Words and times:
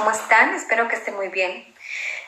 ¿Cómo 0.00 0.12
están? 0.12 0.54
Espero 0.54 0.88
que 0.88 0.96
estén 0.96 1.14
muy 1.14 1.28
bien. 1.28 1.74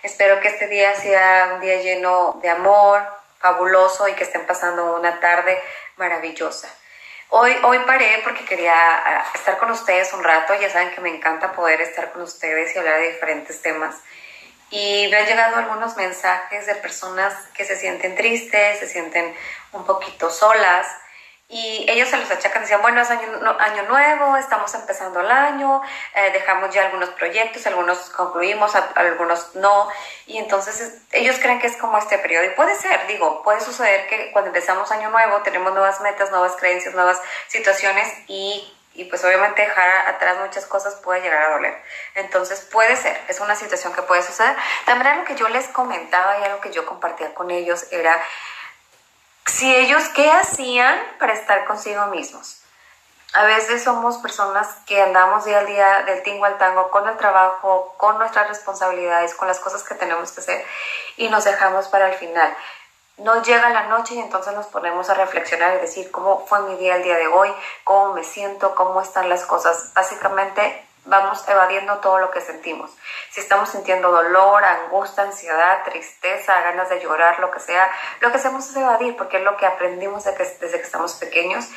Espero 0.02 0.40
que 0.40 0.48
este 0.48 0.68
día 0.68 0.94
sea 0.94 1.52
un 1.54 1.62
día 1.62 1.80
lleno 1.80 2.38
de 2.42 2.50
amor, 2.50 3.02
fabuloso 3.38 4.06
y 4.08 4.12
que 4.12 4.24
estén 4.24 4.44
pasando 4.44 4.94
una 4.96 5.20
tarde 5.20 5.58
maravillosa. 5.96 6.68
Hoy, 7.30 7.56
hoy 7.62 7.78
paré 7.86 8.20
porque 8.24 8.44
quería 8.44 8.74
ah, 8.76 9.24
estar 9.34 9.56
con 9.56 9.70
ustedes 9.70 10.12
un 10.12 10.22
rato. 10.22 10.52
Ya 10.60 10.68
saben 10.68 10.90
que 10.90 11.00
me 11.00 11.08
encanta 11.16 11.52
poder 11.52 11.80
estar 11.80 12.12
con 12.12 12.20
ustedes 12.20 12.76
y 12.76 12.78
hablar 12.78 13.00
de 13.00 13.12
diferentes 13.12 13.62
temas. 13.62 13.96
Y 14.68 15.08
me 15.10 15.16
han 15.16 15.26
llegado 15.26 15.56
algunos 15.56 15.96
mensajes 15.96 16.66
de 16.66 16.74
personas 16.74 17.32
que 17.54 17.64
se 17.64 17.76
sienten 17.76 18.14
tristes, 18.16 18.80
se 18.80 18.86
sienten 18.86 19.34
un 19.72 19.86
poquito 19.86 20.28
solas, 20.28 20.86
y 21.52 21.84
ellos 21.86 22.08
se 22.08 22.16
los 22.16 22.30
achacan, 22.30 22.62
decían, 22.62 22.80
bueno, 22.80 23.02
es 23.02 23.10
año, 23.10 23.28
año 23.58 23.82
nuevo, 23.82 24.38
estamos 24.38 24.72
empezando 24.74 25.20
el 25.20 25.30
año, 25.30 25.82
eh, 26.14 26.30
dejamos 26.32 26.74
ya 26.74 26.86
algunos 26.86 27.10
proyectos, 27.10 27.66
algunos 27.66 27.98
concluimos, 28.08 28.74
algunos 28.94 29.54
no, 29.54 29.90
y 30.24 30.38
entonces 30.38 31.02
ellos 31.10 31.36
creen 31.40 31.60
que 31.60 31.66
es 31.66 31.76
como 31.76 31.98
este 31.98 32.16
periodo. 32.16 32.44
Y 32.44 32.50
puede 32.50 32.74
ser, 32.76 33.06
digo, 33.06 33.42
puede 33.42 33.60
suceder 33.60 34.06
que 34.06 34.32
cuando 34.32 34.48
empezamos 34.48 34.90
año 34.92 35.10
nuevo 35.10 35.42
tenemos 35.42 35.74
nuevas 35.74 36.00
metas, 36.00 36.30
nuevas 36.30 36.56
creencias, 36.56 36.94
nuevas 36.94 37.20
situaciones 37.48 38.10
y, 38.28 38.74
y 38.94 39.04
pues 39.04 39.22
obviamente 39.22 39.60
dejar 39.60 40.08
atrás 40.08 40.38
muchas 40.38 40.64
cosas 40.64 40.94
puede 41.04 41.20
llegar 41.20 41.42
a 41.42 41.50
doler. 41.50 41.76
Entonces 42.14 42.62
puede 42.72 42.96
ser, 42.96 43.20
es 43.28 43.40
una 43.40 43.56
situación 43.56 43.92
que 43.92 44.00
puede 44.00 44.22
suceder. 44.22 44.56
También 44.86 45.08
algo 45.08 45.24
que 45.26 45.34
yo 45.34 45.50
les 45.50 45.68
comentaba 45.68 46.38
y 46.38 46.44
algo 46.44 46.62
que 46.62 46.72
yo 46.72 46.86
compartía 46.86 47.34
con 47.34 47.50
ellos 47.50 47.88
era 47.90 48.18
si 49.52 49.74
ellos, 49.74 50.02
¿qué 50.14 50.30
hacían 50.30 50.98
para 51.18 51.34
estar 51.34 51.64
consigo 51.66 52.06
mismos? 52.06 52.62
A 53.34 53.44
veces 53.44 53.82
somos 53.82 54.18
personas 54.18 54.66
que 54.86 55.00
andamos 55.00 55.44
día 55.44 55.58
a 55.58 55.64
día 55.64 56.02
del 56.04 56.22
tingo 56.22 56.44
al 56.46 56.58
tango 56.58 56.90
con 56.90 57.08
el 57.08 57.16
trabajo, 57.16 57.94
con 57.96 58.18
nuestras 58.18 58.48
responsabilidades, 58.48 59.34
con 59.34 59.48
las 59.48 59.60
cosas 59.60 59.82
que 59.82 59.94
tenemos 59.94 60.32
que 60.32 60.40
hacer 60.40 60.64
y 61.16 61.28
nos 61.28 61.44
dejamos 61.44 61.88
para 61.88 62.08
el 62.08 62.14
final. 62.14 62.54
No 63.18 63.42
llega 63.42 63.68
la 63.70 63.84
noche 63.84 64.14
y 64.14 64.20
entonces 64.20 64.54
nos 64.54 64.66
ponemos 64.66 65.10
a 65.10 65.14
reflexionar 65.14 65.76
y 65.76 65.80
decir 65.80 66.10
cómo 66.10 66.46
fue 66.46 66.60
mi 66.62 66.76
día 66.76 66.96
el 66.96 67.02
día 67.02 67.16
de 67.16 67.26
hoy, 67.26 67.52
cómo 67.84 68.14
me 68.14 68.24
siento, 68.24 68.74
cómo 68.74 69.00
están 69.02 69.28
las 69.28 69.44
cosas. 69.44 69.92
Básicamente 69.94 70.86
vamos 71.04 71.46
evadiendo 71.48 71.98
todo 71.98 72.18
lo 72.18 72.30
que 72.30 72.40
sentimos. 72.40 72.90
Si 73.30 73.40
estamos 73.40 73.70
sintiendo 73.70 74.10
dolor, 74.10 74.64
angustia, 74.64 75.24
ansiedad, 75.24 75.82
tristeza, 75.84 76.60
ganas 76.60 76.88
de 76.88 77.00
llorar, 77.00 77.40
lo 77.40 77.50
que 77.50 77.60
sea, 77.60 77.90
lo 78.20 78.30
que 78.30 78.36
hacemos 78.36 78.68
es 78.68 78.76
evadir 78.76 79.16
porque 79.16 79.38
es 79.38 79.42
lo 79.42 79.56
que 79.56 79.66
aprendimos 79.66 80.24
desde 80.24 80.78
que 80.78 80.84
estamos 80.84 81.14
pequeños 81.14 81.68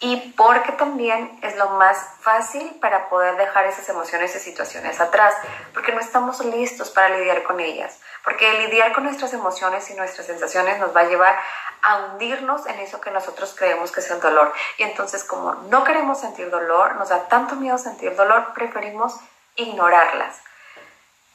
y 0.00 0.32
porque 0.36 0.72
también 0.72 1.38
es 1.42 1.56
lo 1.56 1.70
más 1.70 1.98
fácil 2.20 2.76
para 2.80 3.08
poder 3.08 3.36
dejar 3.36 3.66
esas 3.66 3.88
emociones 3.88 4.34
y 4.36 4.38
situaciones 4.38 5.00
atrás, 5.00 5.34
porque 5.74 5.92
no 5.92 6.00
estamos 6.00 6.44
listos 6.44 6.90
para 6.90 7.16
lidiar 7.16 7.42
con 7.42 7.58
ellas, 7.58 7.98
porque 8.22 8.52
lidiar 8.60 8.92
con 8.92 9.04
nuestras 9.04 9.32
emociones 9.32 9.90
y 9.90 9.94
nuestras 9.94 10.26
sensaciones 10.28 10.78
nos 10.78 10.94
va 10.94 11.00
a 11.00 11.08
llevar 11.08 11.38
a 11.82 11.96
hundirnos 11.96 12.66
en 12.66 12.78
eso 12.78 13.00
que 13.00 13.10
nosotros 13.10 13.54
creemos 13.58 13.90
que 13.90 14.00
es 14.00 14.10
el 14.10 14.20
dolor. 14.20 14.52
Y 14.76 14.84
entonces 14.84 15.24
como 15.24 15.54
no 15.54 15.82
queremos 15.82 16.20
sentir 16.20 16.48
dolor, 16.48 16.94
nos 16.94 17.08
da 17.08 17.26
tanto 17.26 17.56
miedo 17.56 17.76
sentir 17.76 18.14
dolor, 18.14 18.52
preferimos 18.54 19.16
ignorarlas. 19.56 20.40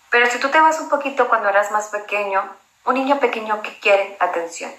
Pero 0.10 0.28
si 0.28 0.40
tú 0.40 0.50
te 0.50 0.62
vas 0.62 0.80
un 0.80 0.90
poquito 0.90 1.28
cuando 1.28 1.50
eras 1.50 1.72
más 1.72 1.88
pequeño, 1.88 2.44
un 2.86 2.94
niño 2.94 3.20
pequeño 3.20 3.62
que 3.62 3.78
quiere 3.80 4.16
atención. 4.20 4.72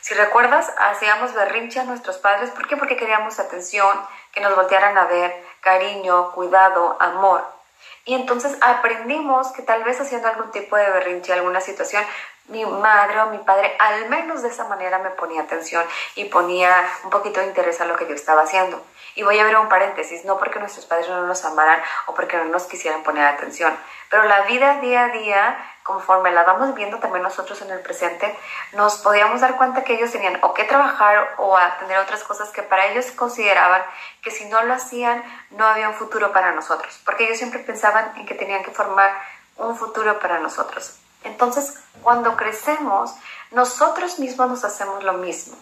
Si 0.00 0.14
recuerdas, 0.14 0.72
hacíamos 0.78 1.34
berrinche 1.34 1.80
a 1.80 1.84
nuestros 1.84 2.18
padres. 2.18 2.50
¿Por 2.50 2.66
qué? 2.66 2.76
Porque 2.76 2.96
queríamos 2.96 3.38
atención, 3.38 3.98
que 4.32 4.40
nos 4.40 4.54
voltearan 4.54 4.96
a 4.96 5.06
ver, 5.06 5.34
cariño, 5.60 6.32
cuidado, 6.32 6.96
amor. 7.00 7.44
Y 8.04 8.14
entonces 8.14 8.56
aprendimos 8.60 9.48
que 9.52 9.62
tal 9.62 9.84
vez 9.84 10.00
haciendo 10.00 10.28
algún 10.28 10.50
tipo 10.50 10.76
de 10.76 10.90
berrinche, 10.90 11.32
alguna 11.32 11.60
situación, 11.60 12.04
mi 12.48 12.64
madre 12.64 13.20
o 13.20 13.26
mi 13.26 13.38
padre 13.38 13.76
al 13.78 14.08
menos 14.08 14.42
de 14.42 14.48
esa 14.48 14.64
manera 14.64 14.98
me 14.98 15.10
ponía 15.10 15.42
atención 15.42 15.84
y 16.14 16.24
ponía 16.24 16.74
un 17.04 17.10
poquito 17.10 17.40
de 17.40 17.46
interés 17.46 17.80
a 17.80 17.84
lo 17.84 17.96
que 17.96 18.06
yo 18.06 18.14
estaba 18.14 18.42
haciendo. 18.42 18.82
Y 19.14 19.22
voy 19.22 19.38
a 19.38 19.44
ver 19.44 19.56
un 19.56 19.68
paréntesis, 19.68 20.24
no 20.24 20.38
porque 20.38 20.60
nuestros 20.60 20.86
padres 20.86 21.08
no 21.08 21.26
nos 21.26 21.44
amaran 21.44 21.80
o 22.06 22.14
porque 22.14 22.36
no 22.36 22.44
nos 22.44 22.64
quisieran 22.64 23.02
poner 23.02 23.26
atención, 23.26 23.76
pero 24.10 24.22
la 24.24 24.42
vida 24.42 24.80
día 24.80 25.04
a 25.04 25.08
día, 25.08 25.58
conforme 25.82 26.30
la 26.30 26.44
vamos 26.44 26.74
viendo 26.74 26.98
también 26.98 27.22
nosotros 27.22 27.60
en 27.62 27.70
el 27.70 27.80
presente, 27.80 28.34
nos 28.72 28.98
podíamos 28.98 29.40
dar 29.40 29.56
cuenta 29.56 29.84
que 29.84 29.94
ellos 29.94 30.12
tenían 30.12 30.38
o 30.42 30.54
que 30.54 30.64
trabajar 30.64 31.34
o 31.38 31.56
a 31.56 31.78
tener 31.78 31.98
otras 31.98 32.22
cosas 32.24 32.50
que 32.50 32.62
para 32.62 32.86
ellos 32.86 33.10
consideraban 33.12 33.82
que 34.22 34.30
si 34.30 34.44
no 34.46 34.62
lo 34.62 34.74
hacían 34.74 35.22
no 35.50 35.66
había 35.66 35.88
un 35.88 35.94
futuro 35.94 36.32
para 36.32 36.52
nosotros, 36.52 37.00
porque 37.04 37.24
ellos 37.24 37.38
siempre 37.38 37.60
pensaban 37.60 38.12
en 38.16 38.24
que 38.24 38.34
tenían 38.34 38.62
que 38.62 38.70
formar 38.70 39.10
un 39.56 39.76
futuro 39.76 40.18
para 40.20 40.38
nosotros. 40.38 41.00
Entonces, 41.24 41.74
cuando 42.02 42.36
crecemos, 42.36 43.14
nosotros 43.50 44.18
mismos 44.18 44.48
nos 44.48 44.64
hacemos 44.64 45.02
lo 45.04 45.14
mismo. 45.14 45.56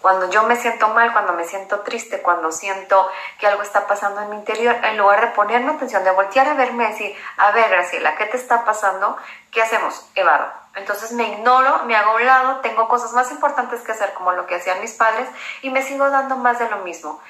Cuando 0.00 0.28
yo 0.30 0.42
me 0.42 0.56
siento 0.56 0.88
mal, 0.88 1.12
cuando 1.12 1.32
me 1.32 1.44
siento 1.44 1.80
triste, 1.80 2.22
cuando 2.22 2.50
siento 2.50 3.08
que 3.38 3.46
algo 3.46 3.62
está 3.62 3.86
pasando 3.86 4.20
en 4.20 4.30
mi 4.30 4.36
interior, 4.36 4.76
en 4.82 4.98
lugar 4.98 5.20
de 5.20 5.26
ponerme 5.28 5.70
atención, 5.70 6.02
de 6.02 6.10
voltear 6.10 6.48
a 6.48 6.54
verme 6.54 6.84
y 6.84 6.88
decir, 6.88 7.16
a 7.36 7.52
ver, 7.52 7.70
Graciela, 7.70 8.16
¿qué 8.16 8.26
te 8.26 8.36
está 8.36 8.64
pasando? 8.64 9.16
¿Qué 9.52 9.62
hacemos? 9.62 10.04
Evado. 10.16 10.52
Entonces 10.74 11.12
me 11.12 11.28
ignoro, 11.28 11.84
me 11.84 11.94
hago 11.94 12.12
a 12.12 12.14
un 12.16 12.26
lado, 12.26 12.56
tengo 12.62 12.88
cosas 12.88 13.12
más 13.12 13.30
importantes 13.30 13.82
que 13.82 13.92
hacer 13.92 14.12
como 14.14 14.32
lo 14.32 14.46
que 14.46 14.56
hacían 14.56 14.80
mis 14.80 14.94
padres 14.94 15.28
y 15.60 15.70
me 15.70 15.82
sigo 15.82 16.10
dando 16.10 16.36
más 16.36 16.58
de 16.58 16.68
lo 16.68 16.78
mismo 16.78 17.20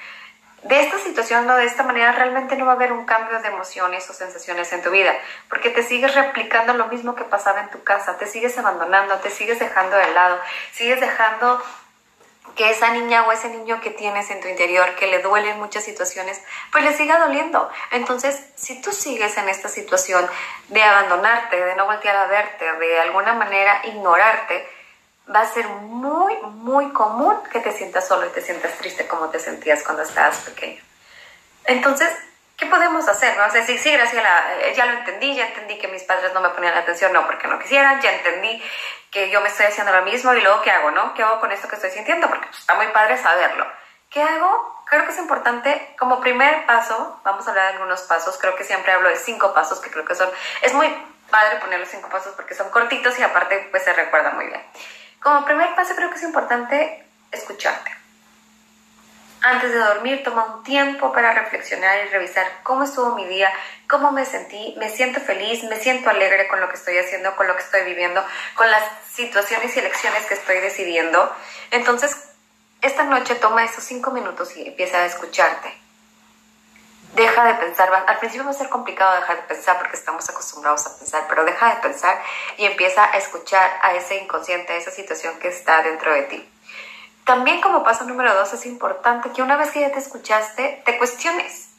de 0.63 0.79
esta 0.79 0.97
situación 0.99 1.49
o 1.49 1.55
de 1.55 1.65
esta 1.65 1.83
manera 1.83 2.11
realmente 2.13 2.55
no 2.55 2.65
va 2.65 2.73
a 2.73 2.75
haber 2.75 2.93
un 2.93 3.05
cambio 3.05 3.39
de 3.39 3.47
emociones 3.47 4.09
o 4.09 4.13
sensaciones 4.13 4.71
en 4.71 4.81
tu 4.81 4.91
vida, 4.91 5.13
porque 5.49 5.69
te 5.69 5.83
sigues 5.83 6.15
replicando 6.15 6.73
lo 6.73 6.87
mismo 6.87 7.15
que 7.15 7.23
pasaba 7.23 7.61
en 7.61 7.69
tu 7.69 7.83
casa, 7.83 8.17
te 8.17 8.27
sigues 8.27 8.57
abandonando, 8.57 9.17
te 9.17 9.29
sigues 9.29 9.59
dejando 9.59 9.97
de 9.97 10.11
lado, 10.13 10.39
sigues 10.71 11.01
dejando 11.01 11.61
que 12.55 12.69
esa 12.69 12.91
niña 12.91 13.23
o 13.23 13.31
ese 13.31 13.49
niño 13.49 13.81
que 13.81 13.89
tienes 13.89 14.29
en 14.29 14.39
tu 14.39 14.47
interior, 14.47 14.95
que 14.95 15.07
le 15.07 15.21
duelen 15.21 15.59
muchas 15.59 15.83
situaciones, 15.83 16.41
pues 16.71 16.83
le 16.83 16.93
siga 16.93 17.19
doliendo. 17.19 17.69
Entonces, 17.91 18.39
si 18.55 18.81
tú 18.81 18.91
sigues 18.91 19.37
en 19.37 19.49
esta 19.49 19.69
situación 19.69 20.29
de 20.67 20.83
abandonarte, 20.83 21.63
de 21.63 21.75
no 21.75 21.85
voltear 21.85 22.15
a 22.15 22.27
verte, 22.27 22.71
de 22.73 22.99
alguna 22.99 23.33
manera 23.33 23.81
ignorarte, 23.85 24.67
va 25.29 25.41
a 25.41 25.45
ser 25.45 25.67
muy, 25.67 26.35
muy 26.43 26.91
común 26.91 27.37
que 27.51 27.59
te 27.59 27.71
sientas 27.71 28.07
solo 28.07 28.25
y 28.25 28.29
te 28.29 28.41
sientas 28.41 28.73
triste 28.77 29.07
como 29.07 29.29
te 29.29 29.39
sentías 29.39 29.83
cuando 29.83 30.03
estabas 30.03 30.37
pequeño. 30.39 30.81
Entonces, 31.65 32.09
¿qué 32.57 32.65
podemos 32.65 33.07
hacer? 33.07 33.39
O 33.39 33.51
sea, 33.51 33.65
sí, 33.65 33.77
sí, 33.77 33.91
Graciela, 33.91 34.55
eh, 34.59 34.73
ya 34.75 34.85
lo 34.85 34.97
entendí, 34.97 35.35
ya 35.35 35.47
entendí 35.47 35.77
que 35.77 35.87
mis 35.87 36.03
padres 36.03 36.33
no 36.33 36.41
me 36.41 36.49
ponían 36.49 36.77
atención, 36.77 37.13
no 37.13 37.25
porque 37.25 37.47
no 37.47 37.59
quisieran, 37.59 38.01
ya 38.01 38.11
entendí 38.11 38.61
que 39.11 39.29
yo 39.29 39.41
me 39.41 39.47
estoy 39.47 39.67
haciendo 39.67 39.93
lo 39.93 40.01
mismo 40.01 40.33
y 40.33 40.41
luego, 40.41 40.61
¿qué 40.61 40.71
hago, 40.71 40.91
no? 40.91 41.13
¿Qué 41.13 41.23
hago 41.23 41.39
con 41.39 41.51
esto 41.51 41.67
que 41.67 41.75
estoy 41.75 41.91
sintiendo? 41.91 42.27
Porque 42.27 42.47
pues, 42.47 42.59
está 42.59 42.73
muy 42.75 42.87
padre 42.87 43.17
saberlo. 43.17 43.65
¿Qué 44.09 44.21
hago? 44.21 44.83
Creo 44.85 45.05
que 45.05 45.11
es 45.11 45.17
importante, 45.17 45.95
como 45.97 46.19
primer 46.19 46.65
paso, 46.65 47.19
vamos 47.23 47.47
a 47.47 47.51
hablar 47.51 47.67
de 47.67 47.73
algunos 47.73 48.01
pasos, 48.01 48.37
creo 48.37 48.55
que 48.55 48.63
siempre 48.63 48.91
hablo 48.91 49.09
de 49.09 49.15
cinco 49.15 49.53
pasos, 49.53 49.79
que 49.79 49.89
creo 49.89 50.05
que 50.05 50.13
son, 50.13 50.29
es 50.61 50.73
muy 50.73 50.93
padre 51.31 51.57
poner 51.57 51.79
los 51.79 51.89
cinco 51.89 52.09
pasos 52.09 52.33
porque 52.35 52.53
son 52.53 52.69
cortitos 52.69 53.17
y 53.17 53.23
aparte 53.23 53.67
pues 53.71 53.83
se 53.83 53.93
recuerda 53.93 54.31
muy 54.31 54.45
bien. 54.45 54.61
Como 55.23 55.45
primer 55.45 55.73
paso 55.73 55.95
creo 55.95 56.09
que 56.09 56.17
es 56.17 56.23
importante 56.23 57.05
escucharte. 57.31 57.91
Antes 59.41 59.71
de 59.71 59.77
dormir, 59.77 60.21
toma 60.23 60.55
un 60.55 60.63
tiempo 60.63 61.11
para 61.11 61.33
reflexionar 61.33 62.05
y 62.05 62.09
revisar 62.09 62.45
cómo 62.63 62.83
estuvo 62.83 63.15
mi 63.15 63.25
día, 63.25 63.51
cómo 63.89 64.11
me 64.11 64.25
sentí, 64.25 64.75
me 64.77 64.89
siento 64.89 65.19
feliz, 65.19 65.63
me 65.63 65.77
siento 65.77 66.09
alegre 66.09 66.47
con 66.47 66.61
lo 66.61 66.69
que 66.69 66.75
estoy 66.75 66.97
haciendo, 66.97 67.35
con 67.35 67.47
lo 67.47 67.55
que 67.55 67.63
estoy 67.63 67.83
viviendo, 67.83 68.25
con 68.55 68.69
las 68.69 68.83
situaciones 69.11 69.75
y 69.75 69.79
elecciones 69.79 70.25
que 70.25 70.33
estoy 70.33 70.59
decidiendo. 70.59 71.33
Entonces, 71.71 72.15
esta 72.81 73.03
noche 73.03 73.35
toma 73.35 73.63
esos 73.63 73.83
cinco 73.83 74.11
minutos 74.11 74.55
y 74.55 74.67
empieza 74.67 74.99
a 74.99 75.05
escucharte 75.05 75.83
deja 77.15 77.45
de 77.45 77.53
pensar. 77.55 77.91
Al 78.07 78.17
principio 78.19 78.45
va 78.45 78.51
a 78.51 78.53
ser 78.53 78.69
complicado 78.69 79.15
dejar 79.15 79.37
de 79.37 79.43
pensar 79.43 79.77
porque 79.77 79.95
estamos 79.95 80.29
acostumbrados 80.29 80.85
a 80.87 80.97
pensar, 80.97 81.25
pero 81.29 81.45
deja 81.45 81.75
de 81.75 81.81
pensar 81.81 82.21
y 82.57 82.65
empieza 82.65 83.05
a 83.05 83.17
escuchar 83.17 83.79
a 83.81 83.93
ese 83.93 84.17
inconsciente, 84.17 84.73
a 84.73 84.77
esa 84.77 84.91
situación 84.91 85.37
que 85.39 85.49
está 85.49 85.81
dentro 85.81 86.13
de 86.13 86.23
ti. 86.23 86.49
También 87.25 87.61
como 87.61 87.83
paso 87.83 88.03
número 88.03 88.33
dos 88.35 88.53
es 88.53 88.65
importante 88.65 89.31
que 89.31 89.41
una 89.41 89.55
vez 89.55 89.71
que 89.71 89.79
ya 89.79 89.91
te 89.91 89.99
escuchaste, 89.99 90.81
te 90.85 90.97
cuestiones 90.97 91.69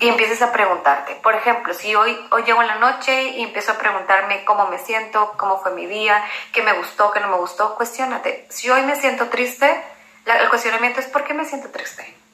y 0.00 0.08
empieces 0.08 0.42
a 0.42 0.52
preguntarte. 0.52 1.14
Por 1.22 1.34
ejemplo, 1.34 1.72
si 1.72 1.94
hoy, 1.94 2.18
hoy 2.30 2.42
llego 2.42 2.60
en 2.62 2.68
la 2.68 2.76
noche 2.76 3.30
y 3.30 3.42
empiezo 3.42 3.72
a 3.72 3.78
preguntarme 3.78 4.44
cómo 4.44 4.66
me 4.66 4.78
siento, 4.78 5.32
cómo 5.36 5.60
fue 5.60 5.72
mi 5.72 5.86
día, 5.86 6.22
qué 6.52 6.62
me 6.62 6.72
gustó, 6.72 7.12
qué 7.12 7.20
no 7.20 7.28
me 7.28 7.36
gustó, 7.36 7.76
cuestionate. 7.76 8.46
Si 8.50 8.68
hoy 8.68 8.82
me 8.82 8.96
siento 8.96 9.28
triste, 9.28 9.82
el 10.24 10.48
cuestionamiento 10.48 11.00
es 11.00 11.06
¿por 11.06 11.24
qué 11.24 11.32
me 11.32 11.44
siento 11.44 11.70
triste? 11.70 12.25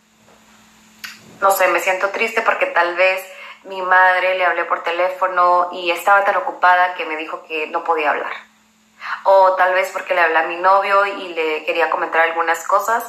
No 1.42 1.50
sé, 1.50 1.66
me 1.68 1.80
siento 1.80 2.10
triste 2.10 2.40
porque 2.40 2.66
tal 2.66 2.94
vez 2.94 3.20
mi 3.64 3.82
madre 3.82 4.36
le 4.36 4.46
hablé 4.46 4.64
por 4.64 4.82
teléfono 4.82 5.68
y 5.72 5.90
estaba 5.90 6.24
tan 6.24 6.36
ocupada 6.36 6.94
que 6.94 7.04
me 7.04 7.16
dijo 7.16 7.44
que 7.44 7.66
no 7.66 7.82
podía 7.82 8.10
hablar. 8.10 8.32
O 9.24 9.54
tal 9.56 9.74
vez 9.74 9.90
porque 9.92 10.14
le 10.14 10.20
hablé 10.20 10.38
a 10.38 10.46
mi 10.46 10.56
novio 10.56 11.04
y 11.04 11.34
le 11.34 11.64
quería 11.64 11.90
comentar 11.90 12.22
algunas 12.22 12.64
cosas 12.66 13.04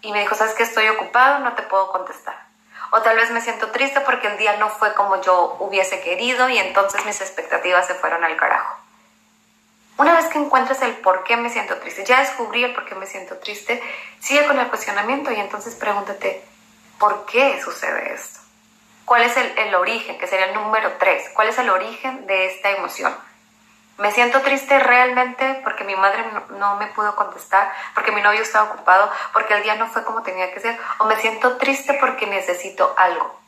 y 0.00 0.12
me 0.12 0.20
dijo, 0.20 0.36
¿sabes 0.36 0.54
que 0.54 0.62
estoy 0.62 0.88
ocupado? 0.88 1.40
No 1.40 1.54
te 1.54 1.62
puedo 1.62 1.90
contestar. 1.90 2.36
O 2.92 3.02
tal 3.02 3.16
vez 3.16 3.30
me 3.32 3.40
siento 3.40 3.72
triste 3.72 4.00
porque 4.00 4.28
el 4.28 4.38
día 4.38 4.56
no 4.58 4.68
fue 4.68 4.94
como 4.94 5.20
yo 5.20 5.56
hubiese 5.58 6.00
querido 6.00 6.48
y 6.48 6.58
entonces 6.58 7.04
mis 7.04 7.20
expectativas 7.20 7.86
se 7.86 7.94
fueron 7.94 8.22
al 8.22 8.36
carajo. 8.36 8.76
Una 9.98 10.14
vez 10.14 10.26
que 10.26 10.38
encuentres 10.38 10.80
el 10.82 10.94
por 10.98 11.24
qué 11.24 11.36
me 11.36 11.50
siento 11.50 11.76
triste, 11.78 12.04
ya 12.04 12.20
descubrí 12.20 12.62
el 12.62 12.74
por 12.74 12.84
qué 12.84 12.94
me 12.94 13.06
siento 13.06 13.38
triste, 13.38 13.82
sigue 14.20 14.46
con 14.46 14.58
el 14.58 14.68
cuestionamiento 14.68 15.32
y 15.32 15.40
entonces 15.40 15.74
pregúntate, 15.74 16.44
¿por 16.98 17.26
qué 17.26 17.60
sucede 17.62 18.14
esto? 18.14 18.40
¿Cuál 19.04 19.22
es 19.22 19.36
el, 19.36 19.58
el 19.58 19.74
origen? 19.74 20.18
Que 20.18 20.26
sería 20.26 20.46
el 20.46 20.54
número 20.54 20.92
tres. 20.98 21.30
¿Cuál 21.34 21.48
es 21.48 21.58
el 21.58 21.70
origen 21.70 22.26
de 22.26 22.46
esta 22.46 22.70
emoción? 22.70 23.14
Me 23.98 24.10
siento 24.10 24.40
triste 24.40 24.78
realmente 24.78 25.60
porque 25.62 25.84
mi 25.84 25.94
madre 25.94 26.24
no, 26.58 26.76
me 26.76 26.86
pudo 26.88 27.14
contestar, 27.14 27.72
porque 27.94 28.10
mi 28.10 28.22
novio 28.22 28.42
estaba 28.42 28.72
ocupado, 28.72 29.10
porque 29.32 29.54
el 29.54 29.62
día 29.62 29.74
no 29.74 29.86
fue 29.88 30.02
como 30.04 30.22
tenía 30.22 30.52
que 30.52 30.60
ser, 30.60 30.78
o 30.98 31.04
me 31.04 31.16
siento 31.16 31.56
triste 31.58 31.94
porque 32.00 32.26
necesito 32.26 32.94
algo. 32.96 33.38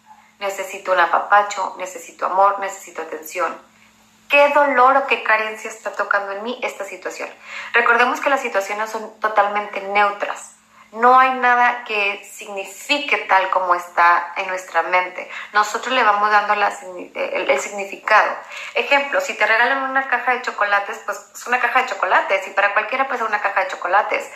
Necesito 0.40 0.92
un 0.92 1.00
apapacho, 1.00 1.74
necesito 1.78 2.26
amor, 2.26 2.60
necesito 2.60 3.02
atención. 3.02 3.56
¿Qué 4.28 4.48
dolor 4.50 4.96
o 4.96 5.06
qué 5.06 5.22
carencia 5.22 5.70
está 5.70 5.92
tocando 5.92 6.32
en 6.32 6.42
mí 6.42 6.60
esta 6.62 6.84
situación? 6.84 7.28
Recordemos 7.72 8.20
que 8.20 8.30
las 8.30 8.40
situaciones 8.40 8.90
son 8.90 9.18
totalmente 9.20 9.80
neutras. 9.80 10.53
No 10.94 11.18
hay 11.18 11.32
nada 11.40 11.82
que 11.82 12.24
signifique 12.24 13.16
tal 13.28 13.50
como 13.50 13.74
está 13.74 14.32
en 14.36 14.46
nuestra 14.46 14.82
mente. 14.82 15.28
Nosotros 15.52 15.92
le 15.92 16.04
vamos 16.04 16.30
dando 16.30 16.54
el, 16.54 17.60
significado. 17.60 18.36
Ejemplo, 18.74 19.20
si 19.20 19.34
te 19.34 19.44
regalan 19.44 19.90
una 19.90 20.06
caja 20.06 20.34
de 20.34 20.42
chocolates, 20.42 21.02
pues 21.04 21.18
es 21.34 21.46
una 21.48 21.58
caja 21.58 21.82
de 21.82 21.88
chocolates 21.88 22.46
y 22.46 22.50
para 22.50 22.74
cualquiera 22.74 23.06
puede 23.08 23.18
ser 23.18 23.26
una 23.26 23.40
caja 23.40 23.62
de 23.62 23.70
chocolates. 23.70 24.30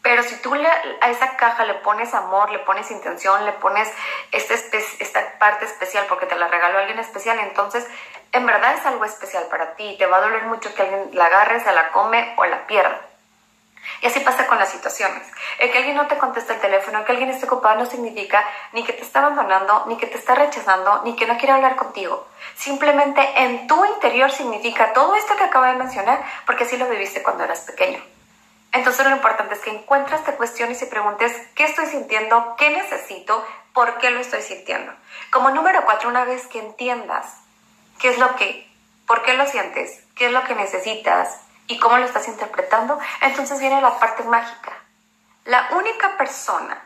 Pero 0.00 0.22
si 0.22 0.40
tú 0.40 0.54
a 0.54 1.10
esa 1.10 1.36
caja 1.36 1.66
le 1.66 1.74
pones 1.74 2.14
amor, 2.14 2.50
le 2.50 2.60
pones 2.60 2.90
intención, 2.90 3.44
le 3.44 3.52
pones 3.52 3.86
esta, 4.32 4.54
esta 4.54 5.38
parte 5.38 5.66
especial 5.66 6.06
porque 6.08 6.24
te 6.24 6.36
la 6.36 6.48
regaló 6.48 6.78
alguien 6.78 6.98
especial, 6.98 7.38
entonces 7.40 7.86
en 8.32 8.46
verdad 8.46 8.72
es 8.72 8.86
algo 8.86 9.04
especial 9.04 9.44
para 9.50 9.74
ti. 9.74 9.96
Te 9.98 10.06
va 10.06 10.16
a 10.16 10.22
doler 10.22 10.44
mucho 10.44 10.74
que 10.74 10.80
alguien 10.80 11.10
la 11.12 11.26
agarre, 11.26 11.60
se 11.60 11.72
la 11.72 11.90
come 11.90 12.32
o 12.38 12.46
la 12.46 12.66
pierda. 12.66 13.13
Y 14.00 14.06
así 14.06 14.20
pasa 14.20 14.46
con 14.46 14.58
las 14.58 14.70
situaciones. 14.70 15.22
El 15.58 15.70
que 15.70 15.78
alguien 15.78 15.96
no 15.96 16.06
te 16.06 16.18
conteste 16.18 16.54
el 16.54 16.60
teléfono, 16.60 16.98
el 16.98 17.04
que 17.04 17.12
alguien 17.12 17.30
esté 17.30 17.46
ocupado 17.46 17.76
no 17.76 17.86
significa 17.86 18.44
ni 18.72 18.84
que 18.84 18.92
te 18.92 19.02
está 19.02 19.20
abandonando, 19.20 19.84
ni 19.86 19.96
que 19.96 20.06
te 20.06 20.18
está 20.18 20.34
rechazando, 20.34 21.02
ni 21.04 21.16
que 21.16 21.26
no 21.26 21.36
quiere 21.36 21.52
hablar 21.52 21.76
contigo. 21.76 22.26
Simplemente 22.56 23.20
en 23.36 23.66
tu 23.66 23.84
interior 23.84 24.30
significa 24.30 24.92
todo 24.92 25.14
esto 25.16 25.36
que 25.36 25.44
acabo 25.44 25.66
de 25.66 25.74
mencionar 25.74 26.24
porque 26.46 26.64
así 26.64 26.76
lo 26.76 26.88
viviste 26.88 27.22
cuando 27.22 27.44
eras 27.44 27.60
pequeño. 27.60 28.02
Entonces 28.72 29.06
lo 29.06 29.14
importante 29.14 29.54
es 29.54 29.60
que 29.60 29.70
encuentres, 29.70 30.24
te 30.24 30.34
cuestiones 30.34 30.82
y 30.82 30.86
preguntes 30.86 31.32
qué 31.54 31.64
estoy 31.64 31.86
sintiendo, 31.86 32.56
qué 32.58 32.70
necesito, 32.70 33.46
por 33.72 33.98
qué 33.98 34.10
lo 34.10 34.18
estoy 34.18 34.42
sintiendo. 34.42 34.92
Como 35.30 35.50
número 35.50 35.84
cuatro, 35.84 36.08
una 36.08 36.24
vez 36.24 36.46
que 36.48 36.58
entiendas 36.58 37.36
qué 38.00 38.08
es 38.08 38.18
lo 38.18 38.34
que, 38.34 38.68
por 39.06 39.22
qué 39.22 39.34
lo 39.34 39.46
sientes, 39.46 40.02
qué 40.16 40.26
es 40.26 40.32
lo 40.32 40.42
que 40.42 40.56
necesitas, 40.56 41.40
y 41.66 41.78
cómo 41.78 41.98
lo 41.98 42.04
estás 42.04 42.28
interpretando, 42.28 42.98
entonces 43.20 43.58
viene 43.60 43.80
la 43.80 43.98
parte 43.98 44.22
mágica. 44.24 44.72
La 45.44 45.68
única 45.72 46.16
persona, 46.16 46.82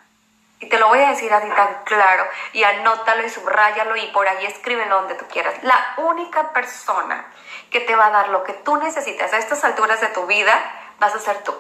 y 0.61 0.69
te 0.69 0.79
lo 0.79 0.89
voy 0.89 1.01
a 1.01 1.11
decir 1.11 1.33
así 1.33 1.49
tan 1.49 1.85
claro, 1.85 2.27
y 2.53 2.65
anótalo 2.65 3.25
y 3.25 3.31
subráyalo 3.31 3.97
y 3.97 4.07
por 4.09 4.29
ahí 4.29 4.47
escríbelo 4.47 4.97
donde 4.97 5.15
tú 5.15 5.27
quieras, 5.29 5.55
la 5.63 5.95
única 5.99 6.53
persona 6.53 7.27
que 7.71 7.81
te 7.81 7.95
va 7.95 8.07
a 8.07 8.11
dar 8.11 8.29
lo 8.31 8.45
que 8.45 8.55
tú 8.55 8.77
necesitas 8.77 9.33
a 9.33 9.39
estas 9.39 9.63
alturas 9.65 10.01
de 10.01 10.09
tu 10.09 10.27
vida, 10.27 10.55
vas 10.99 11.15
a 11.15 11.19
ser 11.19 11.43
tú. 11.45 11.55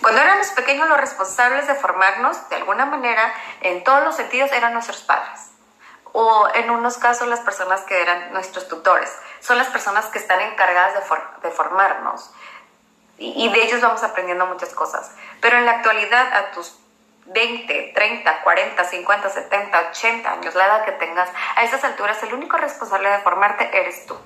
Cuando 0.00 0.20
éramos 0.20 0.48
pequeños, 0.50 0.88
los 0.88 0.98
responsables 0.98 1.68
de 1.68 1.76
formarnos, 1.76 2.48
de 2.48 2.56
alguna 2.56 2.86
manera, 2.86 3.32
en 3.60 3.84
todos 3.84 4.02
los 4.02 4.16
sentidos, 4.16 4.50
eran 4.50 4.72
nuestros 4.72 5.00
padres 5.02 5.51
o 6.12 6.48
en 6.54 6.70
unos 6.70 6.98
casos 6.98 7.28
las 7.28 7.40
personas 7.40 7.80
que 7.82 8.00
eran 8.00 8.32
nuestros 8.32 8.68
tutores. 8.68 9.10
Son 9.40 9.58
las 9.58 9.68
personas 9.68 10.06
que 10.06 10.18
están 10.18 10.40
encargadas 10.40 10.94
de, 11.42 11.50
formarnos 11.50 12.30
y, 13.18 13.48
de 13.48 13.64
ellos 13.64 13.80
vamos 13.80 14.02
aprendiendo 14.02 14.46
muchas 14.46 14.70
cosas. 14.74 15.10
Pero 15.40 15.58
en 15.58 15.66
la 15.66 15.72
actualidad, 15.72 16.32
a 16.34 16.50
tus 16.52 16.78
20, 17.26 17.92
30, 17.94 18.42
40, 18.42 18.84
50, 18.84 19.30
70, 19.30 19.80
80 19.90 20.32
años, 20.32 20.54
la 20.54 20.66
edad 20.66 20.84
que 20.84 20.92
tengas, 20.92 21.30
a 21.56 21.62
esas 21.62 21.84
alturas 21.84 22.22
el 22.22 22.34
único 22.34 22.56
responsable 22.56 23.08
de 23.08 23.18
formarte 23.18 23.70
eres 23.76 24.06
tú. 24.06 24.16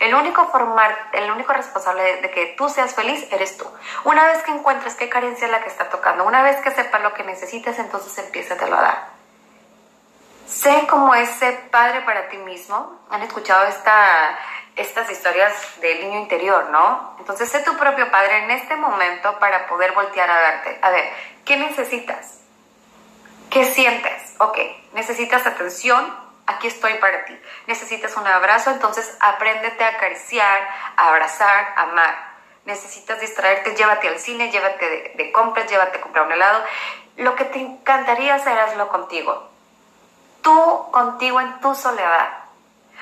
El 0.00 0.14
único, 0.14 0.48
formar, 0.48 0.96
el 1.12 1.30
único 1.30 1.52
responsable 1.52 2.02
de, 2.02 2.22
de 2.22 2.30
que 2.30 2.46
tú 2.56 2.68
seas 2.68 2.94
feliz 2.94 3.26
eres 3.32 3.56
tú. 3.56 3.66
Una 4.04 4.26
vez 4.26 4.42
que 4.42 4.50
encuentres 4.50 4.94
qué 4.94 5.08
carencia 5.08 5.46
es 5.46 5.50
la 5.50 5.62
que 5.62 5.68
está 5.68 5.88
tocando, 5.88 6.24
una 6.24 6.42
vez 6.42 6.56
que 6.56 6.70
sepas 6.70 7.02
lo 7.02 7.14
que 7.14 7.24
necesitas, 7.24 7.78
entonces 7.78 8.16
empieza 8.18 8.54
a 8.54 8.68
dar. 8.68 9.21
Sé 10.52 10.86
cómo 10.86 11.14
es 11.14 11.30
ser 11.30 11.70
padre 11.70 12.02
para 12.02 12.28
ti 12.28 12.36
mismo. 12.36 13.00
Han 13.08 13.22
escuchado 13.22 13.64
esta, 13.64 14.38
estas 14.76 15.10
historias 15.10 15.80
del 15.80 16.00
niño 16.00 16.20
interior, 16.20 16.68
¿no? 16.68 17.16
Entonces, 17.18 17.50
sé 17.50 17.60
tu 17.60 17.74
propio 17.78 18.10
padre 18.10 18.44
en 18.44 18.50
este 18.50 18.76
momento 18.76 19.38
para 19.38 19.66
poder 19.66 19.92
voltear 19.92 20.30
a 20.30 20.40
darte. 20.40 20.78
A 20.82 20.90
ver, 20.90 21.10
¿qué 21.46 21.56
necesitas? 21.56 22.40
¿Qué 23.48 23.64
sientes? 23.64 24.34
Ok, 24.38 24.58
necesitas 24.92 25.46
atención, 25.46 26.14
aquí 26.46 26.66
estoy 26.66 26.94
para 26.94 27.24
ti. 27.24 27.40
Necesitas 27.66 28.14
un 28.18 28.26
abrazo, 28.26 28.70
entonces 28.72 29.16
apréndete 29.20 29.82
a 29.84 29.88
acariciar, 29.88 30.68
a 30.96 31.08
abrazar, 31.08 31.72
a 31.76 31.82
amar. 31.84 32.14
Necesitas 32.66 33.20
distraerte, 33.20 33.74
llévate 33.74 34.06
al 34.06 34.18
cine, 34.18 34.50
llévate 34.50 35.14
de, 35.16 35.32
compras, 35.32 35.68
llévate 35.70 35.96
a 35.96 36.00
comprar 36.02 36.26
un 36.26 36.32
helado. 36.32 36.62
Lo 37.16 37.36
que 37.36 37.46
te 37.46 37.58
encantaría 37.58 38.34
hacer, 38.34 38.58
contigo 38.88 39.51
tú 40.42 40.90
contigo 40.90 41.40
en 41.40 41.60
tu 41.60 41.74
soledad. 41.74 42.28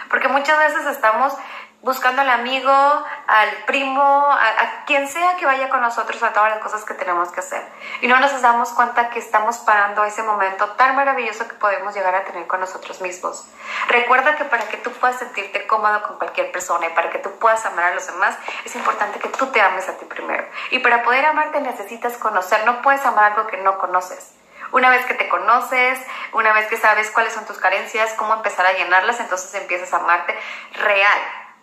Porque 0.09 0.29
muchas 0.29 0.59
veces 0.59 0.87
estamos 0.87 1.35
buscando 1.83 2.21
al 2.21 2.31
amigo, 2.31 2.71
al 2.71 3.51
primo, 3.67 4.03
a, 4.03 4.85
quien 4.85 5.09
sea 5.09 5.37
que 5.37 5.47
vaya 5.47 5.69
con 5.71 5.81
nosotros 5.81 6.23
a 6.23 6.33
todas 6.33 6.51
las 6.51 6.61
cosas 6.61 6.85
que 6.85 6.95
tenemos 6.95 7.31
que 7.31 7.41
hacer. 7.41 7.63
Y 8.03 8.09
no 8.09 8.19
nos 8.21 8.41
damos 8.43 8.71
cuenta 8.71 9.09
que 9.11 9.19
estamos 9.19 9.59
parando 9.59 10.05
ese 10.05 10.23
momento 10.23 10.69
tan 10.71 10.95
maravilloso 10.95 11.49
que 11.49 11.55
podemos 11.55 11.95
llegar 11.95 12.15
a 12.15 12.25
tener 12.25 12.47
con 12.47 12.61
nosotros 12.61 13.01
mismos. 13.01 13.47
Recuerda 13.89 14.37
que 14.37 14.45
para 14.45 14.69
que 14.69 14.77
tú 14.77 14.91
puedas 14.93 15.19
sentirte 15.19 15.67
cómodo 15.67 16.03
con 16.03 16.19
cualquier 16.19 16.53
persona 16.53 16.87
y 16.87 16.91
para 16.91 17.11
que 17.11 17.19
tú 17.19 17.31
puedas 17.39 17.65
amar 17.65 17.93
a 17.93 17.95
los 17.95 18.07
demás, 18.07 18.37
es 18.65 18.75
importante 18.77 19.19
que 19.19 19.29
tú 19.29 19.47
te 19.47 19.61
ames 19.61 19.89
a 19.89 19.97
ti 19.97 20.05
primero. 20.05 20.45
Y 20.71 20.81
para 20.81 21.03
poder 21.03 21.25
amarte 21.25 21.61
necesitas 21.61 22.19
conocer, 22.19 22.65
no 22.67 22.83
puedes 22.83 23.05
amar 23.07 23.33
algo 23.33 23.47
que 23.47 23.57
no 23.59 23.79
conoces. 23.79 24.35
Una 24.73 24.91
vez 24.91 25.05
que 25.07 25.15
te 25.15 25.29
conoces, 25.29 25.99
una 26.33 26.53
vez 26.53 26.67
que 26.69 26.77
sabes 26.77 27.11
cuáles 27.11 27.33
son 27.33 27.47
tus 27.47 27.59
carencias, 27.59 28.13
cómo 28.15 28.35
empezar 28.35 28.67
a 28.67 28.73
llenarlas, 28.73 29.21
entonces 29.21 29.53
empiezas 29.55 29.93
a 29.93 29.97
amarte 29.97 30.39
real. 30.75 31.19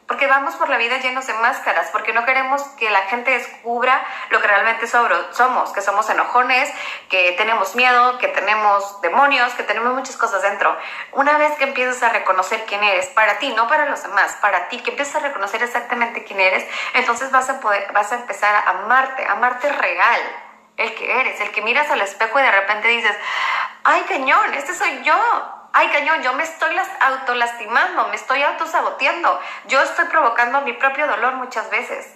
Porque 0.08 0.26
vamos 0.26 0.56
por 0.56 0.70
la 0.70 0.78
vida 0.78 0.98
llenos 1.00 1.28
de 1.28 1.34
máscaras, 1.34 1.90
porque 1.92 2.14
no 2.14 2.24
queremos 2.24 2.62
que 2.80 2.90
la 2.90 3.02
gente 3.04 3.32
descubra 3.32 4.02
lo 4.30 4.40
que 4.40 4.48
realmente 4.48 4.88
somos, 4.88 5.74
que 5.74 5.82
somos 5.82 6.10
enojones, 6.10 6.74
que 7.10 7.34
tenemos 7.34 7.76
miedo, 7.76 8.18
que 8.18 8.30
tenemos 8.30 9.02
demonios, 9.02 9.54
que 9.56 9.64
tenemos 9.64 9.94
muchas 9.94 10.16
cosas 10.16 10.42
dentro. 10.44 10.78
Una 11.12 11.38
vez 11.38 11.54
que 11.58 11.66
empiezas 11.66 12.02
a 12.04 12.10
reconocer 12.10 12.64
quién 12.66 12.86
eres, 12.86 13.08
para 13.08 13.38
ti, 13.40 13.50
no 13.50 13.68
para 13.68 13.86
los 13.90 14.02
demás, 14.02 14.38
para 14.40 14.70
ti, 14.70 14.80
que 14.80 14.92
empiezas 14.92 15.18
a 15.18 15.28
reconocer 15.28 15.62
exactamente 15.62 16.24
quién 16.24 16.40
eres, 16.40 16.66
entonces 16.94 17.30
vas 17.32 17.50
a, 17.50 17.60
poder, 17.60 17.92
vas 17.92 18.10
a 18.14 18.16
empezar 18.16 18.56
a 18.56 18.70
amarte, 18.70 19.26
amarte 19.26 19.70
real 19.74 20.22
el 20.78 20.94
que 20.96 21.20
eres, 21.20 21.42
el 21.42 21.52
que 21.52 21.62
miras 21.62 21.90
al 21.90 22.02
espejo 22.02 22.40
y 22.40 22.44
de 22.44 22.52
repente 22.52 22.88
dices, 22.88 23.16
ay 23.84 24.02
cañón, 24.08 24.54
este 24.54 24.74
soy 24.74 25.04
yo. 25.04 25.54
Ay, 25.74 25.90
cañón, 25.90 26.24
yo 26.24 26.34
me 26.34 26.42
estoy 26.42 26.76
autolastimando, 27.02 28.08
me 28.08 28.16
estoy 28.16 28.42
autosaboteando. 28.42 29.40
Yo 29.68 29.80
estoy 29.82 30.06
provocando 30.06 30.62
mi 30.62 30.74
propio 30.74 31.06
dolor 31.06 31.34
muchas 31.34 31.70
veces. 31.70 32.16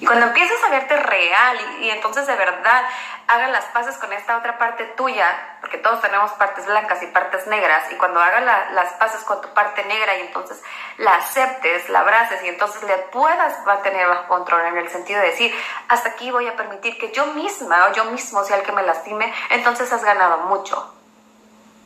Y 0.00 0.06
cuando 0.06 0.26
empiezas 0.26 0.62
a 0.64 0.70
verte 0.70 0.96
real 0.96 1.58
y, 1.80 1.90
entonces 1.90 2.26
de 2.26 2.36
verdad 2.36 2.84
hagas 3.28 3.50
las 3.50 3.64
paces 3.66 3.96
con 3.98 4.12
esta 4.12 4.36
otra 4.36 4.56
parte 4.56 4.84
tuya, 4.96 5.55
porque 5.66 5.78
todos 5.78 6.00
tenemos 6.00 6.30
partes 6.34 6.64
blancas 6.64 7.02
y 7.02 7.06
partes 7.08 7.44
negras, 7.48 7.90
y 7.90 7.96
cuando 7.96 8.20
hagas 8.20 8.44
las 8.72 8.92
paces 9.00 9.24
con 9.24 9.40
tu 9.40 9.48
parte 9.48 9.84
negra 9.86 10.16
y 10.16 10.20
entonces 10.20 10.62
la 10.96 11.16
aceptes, 11.16 11.88
la 11.88 12.00
abraces 12.00 12.40
y 12.44 12.48
entonces 12.48 12.84
le 12.84 12.96
puedas 13.10 13.66
mantener 13.66 14.06
bajo 14.06 14.28
control 14.28 14.64
en 14.66 14.76
el 14.76 14.88
sentido 14.88 15.20
de 15.20 15.30
decir, 15.30 15.52
hasta 15.88 16.10
aquí 16.10 16.30
voy 16.30 16.46
a 16.46 16.54
permitir 16.54 16.96
que 16.98 17.10
yo 17.10 17.26
misma 17.34 17.88
o 17.88 17.92
yo 17.94 18.04
mismo 18.04 18.44
sea 18.44 18.58
el 18.58 18.62
que 18.62 18.70
me 18.70 18.84
lastime, 18.84 19.34
entonces 19.50 19.92
has 19.92 20.04
ganado 20.04 20.38
mucho. 20.44 20.94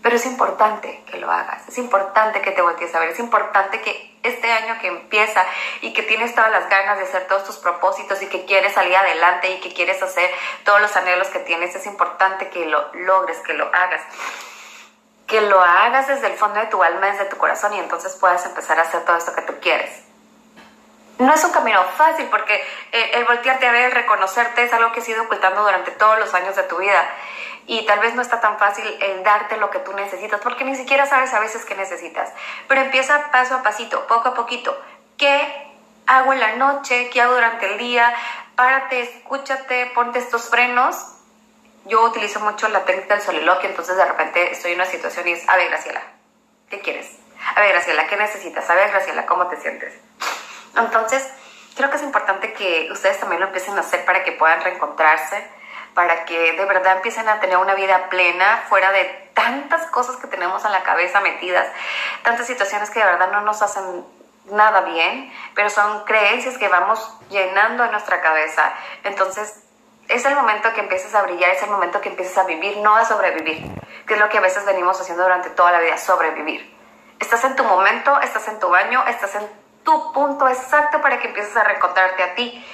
Pero 0.03 0.17
es 0.17 0.27
importante 0.27 1.03
que 1.11 1.17
lo 1.17 1.31
hagas, 1.31 1.67
es 1.67 1.79
importante 1.79 2.43
que 2.43 2.51
te 2.51 2.61
voltees 2.61 2.95
a 2.95 3.01
ver, 3.01 3.09
es 3.09 3.19
importante 3.19 3.81
que 3.81 4.10
este 4.23 4.53
año 4.53 4.79
que 4.81 4.89
empieza 4.89 5.45
y 5.81 5.93
que 5.93 6.03
tienes 6.03 6.35
todas 6.35 6.51
las 6.51 6.69
ganas 6.69 6.99
de 6.99 7.05
hacer 7.05 7.27
todos 7.27 7.45
tus 7.45 7.57
propósitos 7.57 8.21
y 8.23 8.27
que 8.27 8.45
quieres 8.45 8.75
salir 8.75 8.95
adelante 8.95 9.51
y 9.51 9.61
que 9.61 9.73
quieres 9.73 10.03
hacer 10.03 10.31
todos 10.65 10.81
los 10.81 10.95
anhelos 10.97 11.29
que 11.29 11.39
tienes, 11.41 11.75
es 11.75 11.87
importante 11.87 12.51
que 12.51 12.67
lo 12.67 12.93
logres, 12.95 13.39
que 13.39 13.55
lo 13.55 13.67
hagas. 13.75 14.03
Que 15.27 15.41
lo 15.43 15.63
hagas 15.63 16.09
desde 16.09 16.27
el 16.27 16.37
fondo 16.37 16.61
de 16.61 16.67
tu 16.67 16.83
alma, 16.83 17.07
desde 17.07 17.27
tu 17.27 17.37
corazón 17.37 17.73
y 17.75 17.79
entonces 17.79 18.17
puedas 18.17 18.45
empezar 18.45 18.79
a 18.79 18.83
hacer 18.83 19.05
todo 19.05 19.17
esto 19.17 19.35
que 19.35 19.43
tú 19.43 19.55
quieres. 19.61 20.03
No 21.19 21.35
es 21.35 21.45
un 21.45 21.53
camino 21.53 21.83
fácil 21.97 22.27
porque 22.31 22.65
el 22.93 23.25
voltearte 23.27 23.67
a 23.67 23.73
ver, 23.73 23.93
reconocerte 23.93 24.65
es 24.65 24.73
algo 24.73 24.91
que 24.93 25.01
has 25.01 25.09
ido 25.09 25.23
ocultando 25.23 25.63
durante 25.63 25.91
todos 25.93 26.19
los 26.19 26.33
años 26.35 26.57
de 26.57 26.63
tu 26.63 26.79
vida 26.79 27.09
y 27.71 27.87
tal 27.87 28.01
vez 28.01 28.17
no 28.17 28.23
está 28.23 28.41
tan 28.41 28.59
fácil 28.59 28.85
el 29.01 29.23
darte 29.23 29.57
lo 29.57 29.71
que 29.71 29.79
tú 29.79 29.93
necesitas, 29.93 30.41
porque 30.41 30.65
ni 30.65 30.75
siquiera 30.75 31.07
sabes 31.07 31.33
a 31.33 31.39
veces 31.39 31.65
qué 31.65 31.77
necesitas. 31.77 32.29
Pero 32.67 32.81
empieza 32.81 33.31
paso 33.31 33.55
a 33.55 33.63
pasito, 33.63 34.09
poco 34.09 34.31
a 34.31 34.35
poquito. 34.35 34.77
¿Qué 35.17 35.71
hago 36.09 36.33
en 36.33 36.41
la 36.41 36.57
noche? 36.57 37.11
¿Qué 37.11 37.23
hago 37.23 37.35
durante 37.35 37.73
el 37.73 37.79
día? 37.79 38.13
Párate, 38.57 39.03
escúchate, 39.03 39.87
ponte 39.95 40.19
estos 40.19 40.51
frenos. 40.51 40.97
Yo 41.85 42.03
utilizo 42.03 42.41
mucho 42.41 42.67
la 42.67 42.85
técnica 42.85 43.15
del 43.15 43.23
soliloquio, 43.23 43.69
entonces 43.69 43.97
de 43.97 44.05
repente 44.05 44.51
estoy 44.51 44.73
en 44.73 44.81
una 44.81 44.91
situación 44.91 45.29
y 45.29 45.33
es, 45.35 45.49
a 45.49 45.57
ver, 45.57 45.69
Graciela, 45.69 46.03
¿qué 46.71 46.81
quieres? 46.81 47.09
A 47.55 47.61
ver, 47.61 47.71
Graciela, 47.71 48.09
¿qué 48.09 48.17
necesitas? 48.17 48.69
A 48.69 48.75
ver, 48.75 48.91
Graciela, 48.91 49.27
¿cómo 49.27 49.47
te 49.47 49.57
sientes? 49.59 49.95
Entonces, 50.77 51.25
creo 51.77 51.89
que 51.89 51.99
es 51.99 52.03
importante 52.03 52.53
que 52.53 52.89
ustedes 52.91 53.21
también 53.21 53.41
lo 53.41 53.47
empiecen 53.47 53.77
a 53.77 53.83
hacer 53.83 54.05
para 54.05 54.25
que 54.25 54.33
puedan 54.33 54.61
reencontrarse 54.61 55.60
para 55.95 56.25
que 56.25 56.53
de 56.53 56.65
verdad 56.65 56.97
empiecen 56.97 57.29
a 57.29 57.41
tener 57.41 57.57
una 57.57 57.75
vida 57.75 58.09
plena 58.09 58.65
fuera 58.69 58.93
de 58.93 59.05
tantas 59.35 59.87
cosas 59.87 60.17
que 60.17 60.27
tenemos 60.27 60.65
en 60.65 60.73
la 60.73 60.83
cabeza 60.83 61.21
metidas, 61.21 61.67
tantas 62.23 62.47
situaciones 62.47 62.91
que 62.91 63.01
de 63.01 63.07
verdad 63.07 63.31
no 63.31 63.41
nos 63.43 63.63
hacen 63.63 64.05
nada 64.47 64.83
bien, 64.83 65.33
pero 65.55 65.71
son 65.71 66.05
creencias 66.05 66.59
que 66.59 66.69
vamos 66.69 67.17
llenando 67.29 67.85
en 67.85 67.91
nuestra 67.93 68.21
cabeza. 68.21 68.73
Entonces, 69.05 69.63
es 70.09 70.25
el 70.25 70.35
momento 70.35 70.73
que 70.73 70.81
empieces 70.81 71.15
a 71.15 71.23
brillar, 71.23 71.51
es 71.51 71.63
el 71.63 71.71
momento 71.71 72.01
que 72.01 72.09
empieces 72.09 72.37
a 72.37 72.45
vivir, 72.45 72.79
no 72.79 72.97
a 72.97 73.05
sobrevivir, 73.05 73.65
que 74.07 74.15
es 74.15 74.21
lo 74.21 74.29
que 74.29 74.39
a 74.39 74.41
veces 74.41 74.65
venimos 74.65 75.01
haciendo 75.01 75.23
durante 75.23 75.51
toda 75.51 75.71
la 75.71 75.81
vida, 75.81 75.97
sobrevivir. 75.99 76.77
Estás 77.21 77.45
en 77.45 77.55
tu 77.55 77.65
momento, 77.65 78.21
estás 78.21 78.49
en 78.49 78.59
tu 78.59 78.69
baño, 78.69 79.05
estás 79.07 79.35
en 79.37 79.49
tu 79.85 80.13
punto 80.13 80.49
exacto 80.49 81.01
para 81.01 81.19
que 81.19 81.29
empieces 81.29 81.57
a 81.57 81.65
reencontrarte 81.65 82.23
a 82.23 82.35
ti 82.35 82.65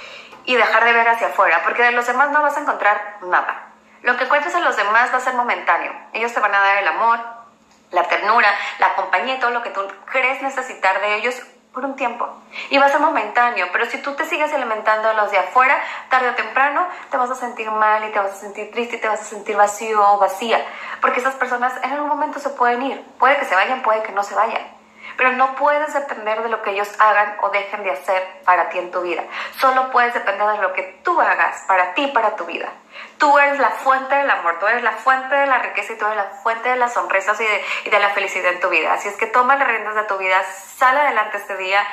y 0.46 0.56
dejar 0.56 0.84
de 0.84 0.92
ver 0.92 1.08
hacia 1.08 1.28
afuera, 1.28 1.60
porque 1.64 1.82
de 1.82 1.92
los 1.92 2.06
demás 2.06 2.30
no 2.30 2.42
vas 2.42 2.56
a 2.56 2.60
encontrar 2.60 3.18
nada. 3.22 3.66
Lo 4.02 4.16
que 4.16 4.24
encuentres 4.24 4.54
en 4.54 4.64
los 4.64 4.76
demás 4.76 5.12
va 5.12 5.18
a 5.18 5.20
ser 5.20 5.34
momentáneo. 5.34 5.92
Ellos 6.12 6.32
te 6.32 6.40
van 6.40 6.54
a 6.54 6.60
dar 6.60 6.78
el 6.78 6.88
amor, 6.88 7.18
la 7.90 8.04
ternura, 8.04 8.48
la 8.78 8.94
compañía 8.94 9.34
y 9.34 9.40
todo 9.40 9.50
lo 9.50 9.62
que 9.62 9.70
tú 9.70 9.80
crees 10.06 10.40
necesitar 10.42 11.00
de 11.00 11.16
ellos 11.16 11.34
por 11.72 11.84
un 11.84 11.96
tiempo. 11.96 12.28
Y 12.70 12.78
va 12.78 12.86
a 12.86 12.88
ser 12.88 13.00
momentáneo, 13.00 13.66
pero 13.72 13.86
si 13.86 13.98
tú 13.98 14.14
te 14.14 14.24
sigues 14.24 14.52
alimentando 14.52 15.10
a 15.10 15.12
los 15.14 15.30
de 15.30 15.38
afuera, 15.38 15.78
tarde 16.08 16.30
o 16.30 16.34
temprano 16.34 16.86
te 17.10 17.16
vas 17.16 17.30
a 17.30 17.34
sentir 17.34 17.70
mal 17.70 18.04
y 18.08 18.12
te 18.12 18.18
vas 18.18 18.32
a 18.32 18.36
sentir 18.36 18.70
triste 18.70 18.96
y 18.96 19.00
te 19.00 19.08
vas 19.08 19.20
a 19.20 19.24
sentir 19.24 19.56
vacío 19.56 20.00
o 20.00 20.18
vacía, 20.18 20.64
porque 21.00 21.20
esas 21.20 21.34
personas 21.34 21.74
en 21.82 21.92
algún 21.92 22.08
momento 22.08 22.38
se 22.38 22.50
pueden 22.50 22.82
ir. 22.82 23.04
Puede 23.18 23.36
que 23.38 23.44
se 23.44 23.54
vayan, 23.54 23.82
puede 23.82 24.02
que 24.04 24.12
no 24.12 24.22
se 24.22 24.34
vayan 24.34 24.75
pero 25.16 25.32
no 25.32 25.56
puedes 25.56 25.92
depender 25.94 26.42
de 26.42 26.48
lo 26.48 26.62
que 26.62 26.70
ellos 26.70 26.88
hagan 26.98 27.36
o 27.40 27.50
dejen 27.50 27.82
de 27.82 27.90
hacer 27.90 28.22
para 28.44 28.68
ti 28.68 28.78
en 28.78 28.90
tu 28.90 29.02
vida. 29.02 29.22
Solo 29.58 29.90
puedes 29.90 30.14
depender 30.14 30.46
de 30.48 30.58
lo 30.58 30.72
que 30.72 31.00
tú 31.02 31.20
hagas 31.20 31.64
para 31.66 31.94
ti, 31.94 32.06
para 32.08 32.36
tu 32.36 32.44
vida. 32.44 32.68
Tú 33.18 33.38
eres 33.38 33.58
la 33.58 33.70
fuente 33.70 34.14
del 34.14 34.30
amor, 34.30 34.58
tú 34.58 34.66
eres 34.66 34.82
la 34.82 34.92
fuente 34.92 35.34
de 35.34 35.46
la 35.46 35.58
riqueza 35.58 35.92
y 35.92 35.98
tú 35.98 36.06
eres 36.06 36.16
la 36.16 36.30
fuente 36.42 36.68
de 36.68 36.76
las 36.76 36.94
sonrisas 36.94 37.38
y 37.40 37.90
de, 37.90 37.98
la 37.98 38.10
felicidad 38.10 38.52
en 38.52 38.60
tu 38.60 38.68
vida. 38.68 38.92
Así 38.92 39.08
es 39.08 39.16
que 39.16 39.26
toma 39.26 39.56
las 39.56 39.68
riendas 39.68 39.94
de 39.94 40.04
tu 40.04 40.18
vida, 40.18 40.42
sale 40.76 41.00
adelante 41.00 41.38
este 41.38 41.56
día 41.56 41.86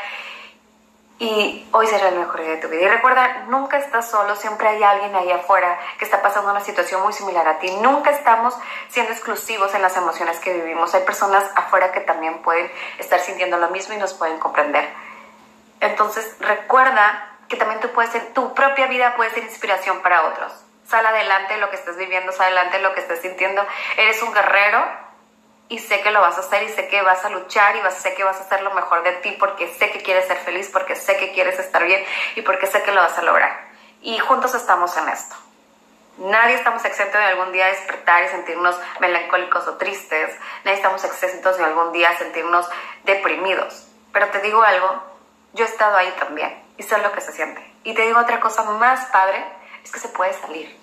y 1.23 1.65
hoy 1.71 1.87
será 1.87 2.09
el 2.09 2.19
mejor 2.19 2.41
día 2.41 2.49
de 2.51 2.57
tu 2.57 2.67
vida. 2.67 2.81
Y 2.81 2.87
recuerda, 2.89 3.45
nunca 3.47 3.77
estás 3.77 4.11
solo, 4.11 4.35
siempre 4.35 4.67
hay 4.67 4.83
alguien 4.83 5.15
ahí 5.15 5.31
afuera 5.31 5.79
que 5.97 6.03
está 6.03 6.21
pasando 6.21 6.51
una 6.51 6.59
situación 6.59 7.01
muy 7.01 7.13
similar 7.13 7.47
a 7.47 7.59
ti. 7.59 7.71
Nunca 7.81 8.09
estamos 8.11 8.53
siendo 8.89 9.13
exclusivos 9.13 9.73
en 9.73 9.81
las 9.81 9.95
emociones 9.95 10.37
que 10.39 10.53
vivimos. 10.53 10.93
Hay 10.93 11.03
personas 11.03 11.45
afuera 11.55 11.93
que 11.93 12.01
también 12.01 12.41
pueden 12.41 12.69
estar 12.99 13.21
sintiendo 13.21 13.57
lo 13.57 13.69
mismo 13.69 13.93
y 13.93 13.97
nos 13.97 14.13
pueden 14.13 14.37
comprender. 14.37 14.89
Entonces, 15.79 16.35
recuerda 16.41 17.37
que 17.47 17.55
también 17.55 17.79
tú 17.79 17.89
puedes 17.91 18.11
ser, 18.11 18.33
tu 18.33 18.53
propia 18.53 18.87
vida 18.87 19.15
puede 19.15 19.31
ser 19.31 19.43
inspiración 19.43 20.01
para 20.01 20.25
otros. 20.27 20.51
Sal 20.85 21.05
adelante 21.05 21.55
lo 21.57 21.69
que 21.69 21.77
estés 21.77 21.95
viviendo, 21.95 22.33
sal 22.33 22.47
adelante 22.47 22.79
lo 22.79 22.93
que 22.93 22.99
estés 22.99 23.21
sintiendo. 23.21 23.65
Eres 23.95 24.21
un 24.23 24.33
guerrero 24.33 24.83
y 25.69 25.79
sé 25.79 26.01
que 26.01 26.11
lo 26.11 26.21
vas 26.21 26.37
a 26.37 26.41
hacer 26.41 26.63
y 26.63 26.69
sé 26.69 26.87
que 26.87 27.01
vas 27.01 27.23
a 27.25 27.29
luchar 27.29 27.75
y 27.75 27.81
sé 27.91 28.13
que 28.13 28.23
vas 28.23 28.37
a 28.37 28.43
hacer 28.43 28.61
lo 28.61 28.73
mejor 28.73 29.03
de 29.03 29.13
ti 29.13 29.35
porque 29.39 29.67
sé 29.67 29.91
que 29.91 30.01
quieres 30.01 30.27
ser 30.27 30.37
feliz, 30.37 30.69
porque 30.71 30.95
sé 30.95 31.17
que 31.17 31.31
quieres 31.33 31.57
estar 31.59 31.83
bien 31.83 32.03
y 32.35 32.41
porque 32.41 32.67
sé 32.67 32.83
que 32.83 32.91
lo 32.91 33.01
vas 33.01 33.17
a 33.17 33.23
lograr. 33.23 33.71
Y 34.01 34.19
juntos 34.19 34.53
estamos 34.53 34.95
en 34.97 35.09
esto. 35.09 35.35
Nadie 36.17 36.55
estamos 36.55 36.85
exentos 36.85 37.19
de 37.19 37.25
algún 37.25 37.51
día 37.51 37.67
despertar 37.67 38.23
y 38.23 38.27
sentirnos 38.27 38.79
melancólicos 38.99 39.67
o 39.67 39.77
tristes. 39.77 40.37
Nadie 40.63 40.77
estamos 40.77 41.03
exentos 41.03 41.57
de 41.57 41.63
algún 41.63 41.91
día 41.91 42.15
sentirnos 42.17 42.69
deprimidos. 43.03 43.87
Pero 44.11 44.27
te 44.29 44.39
digo 44.41 44.61
algo, 44.61 45.01
yo 45.53 45.65
he 45.65 45.67
estado 45.67 45.97
ahí 45.97 46.13
también 46.19 46.61
y 46.77 46.83
sé 46.83 46.97
lo 46.99 47.11
que 47.13 47.21
se 47.21 47.31
siente. 47.31 47.63
Y 47.83 47.95
te 47.95 48.03
digo 48.03 48.19
otra 48.19 48.39
cosa 48.39 48.63
más 48.63 49.05
padre, 49.07 49.43
es 49.83 49.91
que 49.91 49.99
se 49.99 50.09
puede 50.09 50.33
salir 50.33 50.82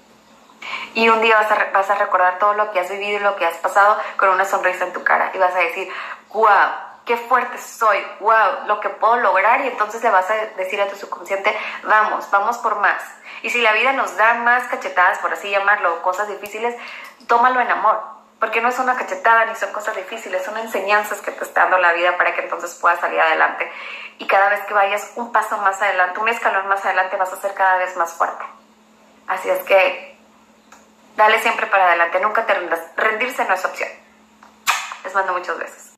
y 0.95 1.09
un 1.09 1.21
día 1.21 1.37
vas 1.37 1.51
a, 1.51 1.71
vas 1.73 1.91
a 1.91 1.95
recordar 1.95 2.39
todo 2.39 2.55
lo 2.55 2.71
que 2.73 2.81
has 2.81 2.91
vivido 2.91 3.19
y 3.19 3.23
lo 3.23 3.37
que 3.37 3.47
has 3.47 3.57
pasado 3.57 3.99
con 4.17 4.29
una 4.29 4.45
sonrisa 4.45 4.85
en 4.85 4.93
tu 4.93 5.03
cara 5.05 5.31
y 5.35 5.39
vas 5.39 5.55
a 5.55 5.59
decir, 5.59 5.89
wow, 6.33 6.49
qué 7.05 7.17
fuerte 7.17 7.59
soy, 7.59 7.99
wow, 8.21 8.67
lo 8.67 8.81
que 8.81 8.89
puedo 8.89 9.17
lograr 9.17 9.61
y 9.63 9.69
entonces 9.69 10.03
le 10.03 10.11
vas 10.11 10.31
a 10.31 10.35
decir 10.57 10.81
a 10.81 10.89
tu 10.89 10.97
subconsciente, 10.97 11.57
vamos, 11.85 12.31
vamos 12.31 12.59
por 12.59 12.77
más. 12.77 13.03
Y 13.43 13.51
si 13.51 13.61
la 13.61 13.73
vida 13.73 13.93
nos 13.93 14.17
da 14.17 14.35
más 14.35 14.69
cachetadas, 14.69 15.19
por 15.19 15.33
así 15.33 15.51
llamarlo, 15.51 16.03
cosas 16.03 16.29
difíciles, 16.29 16.75
tómalo 17.27 17.61
en 17.61 17.71
amor, 17.71 18.01
porque 18.39 18.61
no 18.61 18.69
es 18.69 18.79
una 18.79 18.97
cachetada 18.97 19.47
ni 19.47 19.55
son 19.55 19.73
cosas 19.73 19.97
difíciles, 19.97 20.45
son 20.45 20.57
enseñanzas 20.59 21.21
que 21.21 21.31
te 21.31 21.45
está 21.45 21.63
dando 21.63 21.79
la 21.79 21.93
vida 21.93 22.17
para 22.17 22.35
que 22.35 22.43
entonces 22.43 22.75
puedas 22.75 23.01
salir 23.01 23.21
adelante. 23.21 23.71
Y 24.19 24.27
cada 24.27 24.51
vez 24.51 24.61
que 24.67 24.75
vayas 24.75 25.13
un 25.17 25.33
paso 25.33 25.57
más 25.59 25.81
adelante, 25.81 26.21
un 26.21 26.29
escalón 26.29 26.69
más 26.69 26.85
adelante, 26.85 27.17
vas 27.17 27.33
a 27.33 27.41
ser 27.41 27.55
cada 27.55 27.77
vez 27.79 27.97
más 27.97 28.13
fuerte. 28.13 28.45
Así 29.27 29.49
es 29.49 29.63
que 29.65 30.10
Dale 31.21 31.39
siempre 31.43 31.67
para 31.67 31.87
adelante, 31.87 32.19
nunca 32.19 32.47
te 32.47 32.55
rindas. 32.55 32.81
Rendirse 32.97 33.45
no 33.45 33.53
es 33.53 33.63
opción. 33.63 33.91
Les 35.05 35.15
mando 35.15 35.35
muchos 35.35 35.59
besos. 35.59 35.90